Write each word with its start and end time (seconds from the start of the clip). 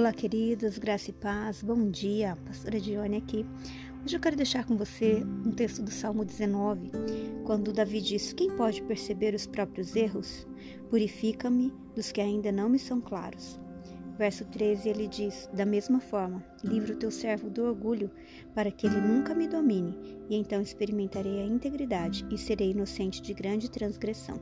Olá, 0.00 0.14
queridos, 0.14 0.78
graça 0.78 1.10
e 1.10 1.12
paz, 1.12 1.62
bom 1.62 1.90
dia, 1.90 2.34
pastora 2.46 2.80
Dione 2.80 3.18
aqui. 3.18 3.44
Hoje 4.02 4.16
eu 4.16 4.20
quero 4.20 4.34
deixar 4.34 4.64
com 4.64 4.74
você 4.74 5.22
um 5.44 5.52
texto 5.52 5.82
do 5.82 5.90
Salmo 5.90 6.24
19, 6.24 6.90
quando 7.44 7.70
Davi 7.70 8.00
diz: 8.00 8.32
Quem 8.32 8.50
pode 8.56 8.80
perceber 8.84 9.34
os 9.34 9.46
próprios 9.46 9.94
erros? 9.94 10.48
Purifica-me 10.88 11.70
dos 11.94 12.10
que 12.10 12.22
ainda 12.22 12.50
não 12.50 12.70
me 12.70 12.78
são 12.78 12.98
claros. 12.98 13.60
Verso 14.16 14.46
13 14.46 14.88
ele 14.88 15.06
diz: 15.06 15.50
Da 15.52 15.66
mesma 15.66 16.00
forma, 16.00 16.42
livra 16.64 16.94
o 16.94 16.98
teu 16.98 17.10
servo 17.10 17.50
do 17.50 17.62
orgulho, 17.64 18.10
para 18.54 18.70
que 18.70 18.86
ele 18.86 19.02
nunca 19.02 19.34
me 19.34 19.46
domine, 19.46 19.94
e 20.30 20.34
então 20.34 20.62
experimentarei 20.62 21.42
a 21.42 21.46
integridade 21.46 22.26
e 22.30 22.38
serei 22.38 22.70
inocente 22.70 23.20
de 23.20 23.34
grande 23.34 23.70
transgressão. 23.70 24.40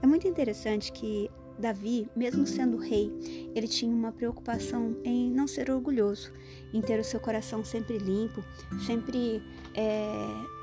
É 0.00 0.06
muito 0.06 0.26
interessante 0.26 0.90
que 0.92 1.28
Davi, 1.58 2.08
mesmo 2.14 2.46
sendo 2.46 2.76
rei, 2.76 3.12
ele 3.54 3.66
tinha 3.66 3.92
uma 3.92 4.12
preocupação 4.12 4.96
em 5.04 5.30
não 5.30 5.46
ser 5.46 5.70
orgulhoso, 5.70 6.32
em 6.72 6.80
ter 6.80 7.00
o 7.00 7.04
seu 7.04 7.18
coração 7.18 7.64
sempre 7.64 7.98
limpo, 7.98 8.44
sempre 8.86 9.42
é, 9.74 10.14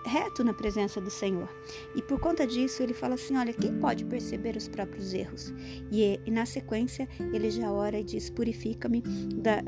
reto 0.06 0.44
na 0.44 0.54
presença 0.54 1.02
do 1.02 1.10
Senhor. 1.10 1.50
E 1.96 2.02
por 2.02 2.20
conta 2.20 2.46
disso, 2.46 2.82
ele 2.84 2.94
fala 2.94 3.16
assim: 3.16 3.36
Olha, 3.36 3.54
quem 3.54 3.78
pode 3.80 4.06
perceber 4.06 4.56
os 4.56 4.68
próprios 4.68 5.14
erros? 5.14 5.54
E, 5.92 6.20
e 6.26 6.32
na 6.32 6.46
sequência, 6.46 7.08
ele 7.34 7.50
já 7.50 7.72
ora 7.72 8.00
e 8.00 8.04
diz: 8.04 8.30
Purifica-me 8.30 9.04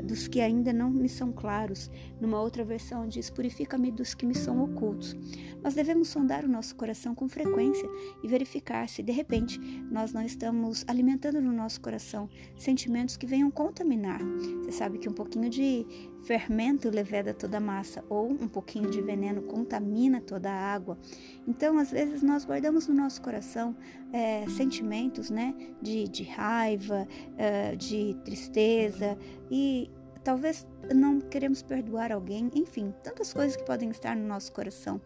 dos 0.04 0.28
que 0.28 0.40
ainda 0.40 0.72
não 0.72 0.90
me 0.90 1.08
são 1.08 1.32
claros. 1.32 1.90
Numa 2.20 2.40
outra 2.40 2.64
versão, 2.64 3.06
diz: 3.06 3.28
Purifica-me 3.30 3.90
dos 3.90 4.14
que 4.14 4.24
me 4.24 4.34
são 4.34 4.62
ocultos. 4.62 5.16
Nós 5.62 5.74
devemos 5.74 6.08
sondar 6.08 6.44
o 6.44 6.48
nosso 6.48 6.76
coração 6.76 7.14
com 7.14 7.28
frequência 7.28 7.88
e 8.22 8.28
verificar 8.28 8.88
se, 8.88 9.02
de 9.02 9.12
repente, 9.12 9.58
nós 9.90 10.12
não 10.12 10.22
estamos 10.22 10.84
alimentando 10.86 11.40
no 11.40 11.52
nosso 11.52 11.80
coração 11.80 12.28
sentimentos 12.56 13.16
que 13.16 13.26
venham 13.26 13.50
contaminar. 13.50 14.20
Você 14.62 14.72
sabe 14.72 14.98
que 14.98 15.08
um 15.08 15.12
pouquinho 15.12 15.50
de 15.50 15.84
fermento 16.28 16.90
leveda 16.90 17.32
toda 17.32 17.56
a 17.56 17.60
massa, 17.60 18.04
ou 18.06 18.30
um 18.30 18.46
pouquinho 18.46 18.90
de 18.90 19.00
veneno 19.00 19.40
contamina 19.44 20.20
toda 20.20 20.50
a 20.50 20.74
água. 20.74 20.98
Então, 21.46 21.78
às 21.78 21.90
vezes, 21.90 22.22
nós 22.22 22.44
guardamos 22.44 22.86
no 22.86 22.94
nosso 22.94 23.22
coração 23.22 23.74
é, 24.12 24.46
sentimentos 24.50 25.30
né, 25.30 25.54
de, 25.80 26.06
de 26.06 26.24
raiva, 26.24 27.08
é, 27.38 27.74
de 27.74 28.14
tristeza, 28.26 29.16
e 29.50 29.90
talvez 30.28 30.66
não 30.94 31.22
queremos 31.22 31.62
perdoar 31.62 32.12
alguém, 32.12 32.50
enfim, 32.54 32.92
tantas 33.02 33.32
coisas 33.32 33.56
que 33.56 33.64
podem 33.64 33.88
estar 33.88 34.14
no 34.14 34.28
nosso 34.28 34.52
coração. 34.52 35.00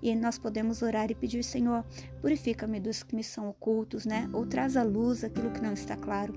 E 0.00 0.14
nós 0.14 0.38
podemos 0.38 0.82
orar 0.82 1.10
e 1.10 1.16
pedir, 1.16 1.42
Senhor, 1.42 1.84
purifica-me 2.20 2.78
dos 2.78 3.02
que 3.02 3.16
me 3.16 3.24
são 3.24 3.48
ocultos, 3.48 4.06
né? 4.06 4.30
Ou 4.32 4.46
traz 4.46 4.76
à 4.76 4.84
luz 4.84 5.24
aquilo 5.24 5.50
que 5.50 5.60
não 5.60 5.72
está 5.72 5.96
claro. 5.96 6.32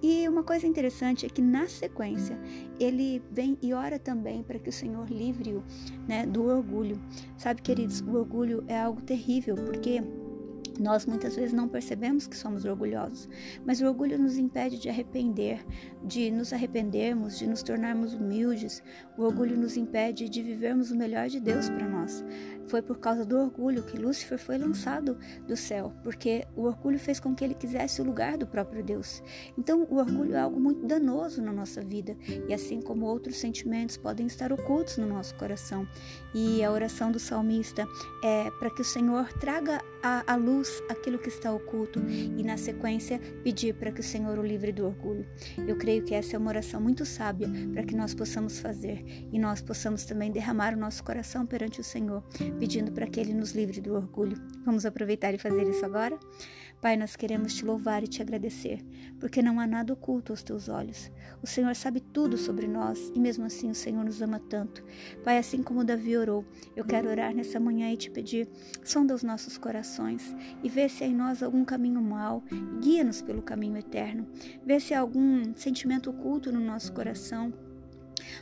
E 0.00 0.28
uma 0.28 0.44
coisa 0.44 0.68
interessante 0.68 1.26
é 1.26 1.28
que 1.28 1.42
na 1.42 1.66
sequência 1.66 2.38
ele 2.78 3.20
vem 3.28 3.58
e 3.60 3.74
ora 3.74 3.98
também 3.98 4.44
para 4.44 4.60
que 4.60 4.68
o 4.68 4.72
Senhor 4.72 5.10
livre-o, 5.10 5.64
né, 6.06 6.24
do 6.24 6.44
orgulho. 6.44 6.96
Sabe, 7.36 7.60
queridos, 7.60 8.02
o 8.02 8.14
orgulho 8.14 8.62
é 8.68 8.78
algo 8.78 9.02
terrível, 9.02 9.56
porque 9.56 10.00
nós 10.80 11.04
muitas 11.04 11.36
vezes 11.36 11.52
não 11.52 11.68
percebemos 11.68 12.26
que 12.26 12.36
somos 12.36 12.64
orgulhosos, 12.64 13.28
mas 13.66 13.82
o 13.82 13.86
orgulho 13.86 14.18
nos 14.18 14.38
impede 14.38 14.78
de 14.78 14.88
arrepender, 14.88 15.64
de 16.02 16.30
nos 16.30 16.54
arrependermos, 16.54 17.38
de 17.38 17.46
nos 17.46 17.62
tornarmos 17.62 18.14
humildes. 18.14 18.82
O 19.18 19.22
orgulho 19.22 19.58
nos 19.58 19.76
impede 19.76 20.26
de 20.26 20.42
vivermos 20.42 20.90
o 20.90 20.96
melhor 20.96 21.28
de 21.28 21.38
Deus 21.38 21.68
para 21.68 21.86
nós. 21.86 22.24
Foi 22.66 22.80
por 22.80 22.98
causa 22.98 23.26
do 23.26 23.36
orgulho 23.36 23.82
que 23.82 23.98
Lúcifer 23.98 24.38
foi 24.38 24.56
lançado 24.56 25.18
do 25.46 25.56
céu, 25.56 25.92
porque 26.02 26.46
o 26.56 26.62
orgulho 26.62 26.98
fez 26.98 27.20
com 27.20 27.34
que 27.34 27.44
ele 27.44 27.54
quisesse 27.54 28.00
o 28.00 28.04
lugar 28.04 28.38
do 28.38 28.46
próprio 28.46 28.82
Deus. 28.82 29.22
Então, 29.58 29.86
o 29.90 29.96
orgulho 29.96 30.34
é 30.34 30.40
algo 30.40 30.58
muito 30.58 30.86
danoso 30.86 31.42
na 31.42 31.52
nossa 31.52 31.82
vida, 31.82 32.16
e 32.48 32.54
assim 32.54 32.80
como 32.80 33.06
outros 33.06 33.36
sentimentos 33.36 33.96
podem 33.96 34.26
estar 34.26 34.52
ocultos 34.52 34.96
no 34.96 35.06
nosso 35.06 35.34
coração. 35.34 35.86
E 36.32 36.62
a 36.64 36.70
oração 36.70 37.10
do 37.10 37.18
salmista 37.18 37.86
é 38.22 38.50
para 38.52 38.70
que 38.70 38.80
o 38.80 38.84
Senhor 38.84 39.30
traga 39.34 39.82
à 40.02 40.36
luz 40.36 40.69
aquilo 40.88 41.18
que 41.18 41.28
está 41.28 41.52
oculto 41.52 42.00
e, 42.08 42.42
na 42.42 42.56
sequência, 42.56 43.18
pedir 43.42 43.74
para 43.74 43.90
que 43.90 44.00
o 44.00 44.04
Senhor 44.04 44.38
o 44.38 44.42
livre 44.42 44.72
do 44.72 44.86
orgulho. 44.86 45.26
Eu 45.66 45.76
creio 45.76 46.04
que 46.04 46.14
essa 46.14 46.36
é 46.36 46.38
uma 46.38 46.50
oração 46.50 46.80
muito 46.80 47.04
sábia 47.04 47.48
para 47.72 47.82
que 47.82 47.94
nós 47.94 48.14
possamos 48.14 48.58
fazer 48.58 49.04
e 49.32 49.38
nós 49.38 49.60
possamos 49.60 50.04
também 50.04 50.30
derramar 50.30 50.74
o 50.74 50.78
nosso 50.78 51.02
coração 51.02 51.46
perante 51.46 51.80
o 51.80 51.84
Senhor, 51.84 52.22
pedindo 52.58 52.92
para 52.92 53.06
que 53.06 53.20
Ele 53.20 53.34
nos 53.34 53.52
livre 53.52 53.80
do 53.80 53.94
orgulho. 53.94 54.36
Vamos 54.64 54.86
aproveitar 54.86 55.34
e 55.34 55.38
fazer 55.38 55.68
isso 55.68 55.84
agora? 55.84 56.18
Pai, 56.80 56.96
nós 56.96 57.14
queremos 57.14 57.54
te 57.54 57.62
louvar 57.62 58.02
e 58.02 58.06
te 58.06 58.22
agradecer, 58.22 58.82
porque 59.18 59.42
não 59.42 59.60
há 59.60 59.66
nada 59.66 59.92
oculto 59.92 60.32
aos 60.32 60.42
teus 60.42 60.66
olhos. 60.66 61.10
O 61.42 61.46
Senhor 61.46 61.76
sabe 61.76 62.00
tudo 62.00 62.38
sobre 62.38 62.66
nós 62.66 63.12
e 63.14 63.20
mesmo 63.20 63.44
assim 63.44 63.70
o 63.70 63.74
Senhor 63.74 64.02
nos 64.02 64.22
ama 64.22 64.40
tanto. 64.40 64.82
Pai, 65.22 65.36
assim 65.36 65.62
como 65.62 65.84
Davi 65.84 66.16
orou, 66.16 66.42
eu 66.74 66.82
quero 66.82 67.10
orar 67.10 67.34
nessa 67.34 67.60
manhã 67.60 67.92
e 67.92 67.98
te 67.98 68.10
pedir, 68.10 68.48
sonda 68.82 69.14
os 69.14 69.22
nossos 69.22 69.58
corações 69.58 70.34
e 70.62 70.70
vê 70.70 70.88
se 70.88 71.04
há 71.04 71.06
em 71.06 71.14
nós 71.14 71.42
algum 71.42 71.66
caminho 71.66 72.00
mau, 72.00 72.42
guia-nos 72.80 73.20
pelo 73.20 73.42
caminho 73.42 73.76
eterno. 73.76 74.26
Vê 74.64 74.80
se 74.80 74.94
há 74.94 75.00
algum 75.00 75.54
sentimento 75.54 76.08
oculto 76.08 76.50
no 76.50 76.60
nosso 76.60 76.94
coração 76.94 77.52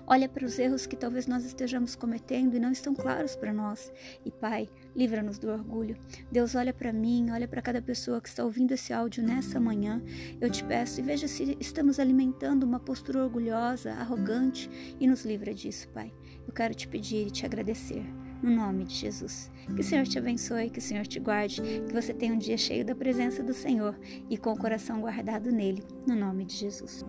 Olha 0.06 0.28
para 0.28 0.44
os 0.44 0.58
erros 0.58 0.86
que 0.86 0.96
talvez 0.96 1.26
nós 1.26 1.44
estejamos 1.44 1.94
cometendo 1.94 2.54
e 2.54 2.60
não 2.60 2.72
estão 2.72 2.94
claros 2.94 3.36
para 3.36 3.52
nós. 3.52 3.92
E 4.24 4.30
Pai, 4.30 4.68
livra-nos 4.94 5.38
do 5.38 5.48
orgulho. 5.48 5.96
Deus, 6.30 6.54
olha 6.54 6.72
para 6.72 6.92
mim, 6.92 7.30
olha 7.30 7.48
para 7.48 7.62
cada 7.62 7.80
pessoa 7.82 8.20
que 8.20 8.28
está 8.28 8.44
ouvindo 8.44 8.72
esse 8.72 8.92
áudio 8.92 9.22
nessa 9.22 9.60
manhã. 9.60 10.02
Eu 10.40 10.50
te 10.50 10.64
peço 10.64 11.00
e 11.00 11.02
veja 11.02 11.28
se 11.28 11.56
estamos 11.60 11.98
alimentando 11.98 12.64
uma 12.64 12.80
postura 12.80 13.22
orgulhosa, 13.22 13.92
arrogante 13.92 14.70
e 15.00 15.06
nos 15.06 15.24
livra 15.24 15.54
disso, 15.54 15.88
Pai. 15.88 16.12
Eu 16.46 16.52
quero 16.52 16.74
te 16.74 16.88
pedir 16.88 17.26
e 17.26 17.30
te 17.30 17.44
agradecer. 17.44 18.04
No 18.42 18.50
nome 18.50 18.84
de 18.84 18.94
Jesus. 18.94 19.50
Que 19.74 19.80
o 19.80 19.84
Senhor 19.84 20.06
te 20.06 20.18
abençoe, 20.18 20.70
que 20.70 20.78
o 20.78 20.82
Senhor 20.82 21.06
te 21.06 21.18
guarde, 21.18 21.60
que 21.60 21.92
você 21.92 22.14
tenha 22.14 22.32
um 22.32 22.38
dia 22.38 22.56
cheio 22.56 22.84
da 22.84 22.94
presença 22.94 23.42
do 23.42 23.52
Senhor 23.52 23.98
e 24.30 24.38
com 24.38 24.52
o 24.52 24.58
coração 24.58 25.00
guardado 25.00 25.50
nele. 25.50 25.82
No 26.06 26.14
nome 26.14 26.44
de 26.44 26.54
Jesus. 26.54 27.04